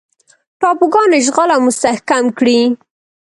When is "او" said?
1.53-1.61